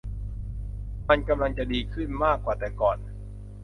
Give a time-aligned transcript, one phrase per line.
[1.09, 2.97] มันกำลังจะดีขึ้นมากกว่าแต่ก่อน